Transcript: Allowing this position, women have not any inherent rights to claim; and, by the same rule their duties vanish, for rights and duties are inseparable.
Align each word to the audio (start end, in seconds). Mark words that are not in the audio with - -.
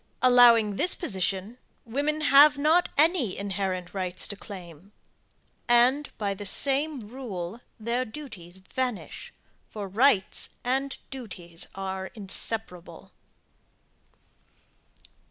Allowing 0.23 0.77
this 0.77 0.95
position, 0.95 1.59
women 1.85 2.21
have 2.21 2.57
not 2.57 2.89
any 2.97 3.37
inherent 3.37 3.93
rights 3.93 4.27
to 4.29 4.35
claim; 4.35 4.93
and, 5.67 6.09
by 6.17 6.33
the 6.33 6.43
same 6.43 7.01
rule 7.01 7.61
their 7.79 8.03
duties 8.03 8.57
vanish, 8.57 9.31
for 9.69 9.87
rights 9.87 10.55
and 10.63 10.97
duties 11.11 11.67
are 11.75 12.07
inseparable. 12.15 13.11